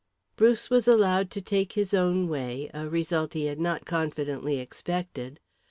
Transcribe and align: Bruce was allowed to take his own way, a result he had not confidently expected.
Bruce 0.35 0.71
was 0.71 0.87
allowed 0.87 1.29
to 1.29 1.43
take 1.43 1.73
his 1.73 1.93
own 1.93 2.27
way, 2.27 2.71
a 2.73 2.89
result 2.89 3.33
he 3.35 3.45
had 3.45 3.59
not 3.59 3.85
confidently 3.85 4.57
expected. 4.59 5.39